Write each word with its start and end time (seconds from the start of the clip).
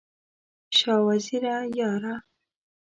شاه 0.77 1.01
وزیره 1.07 1.55
یاره! 1.77 2.15